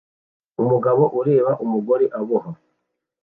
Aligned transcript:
Umugabo 0.61 1.03
ureba 1.19 1.51
umugore 1.63 2.05
aboha 2.19 2.51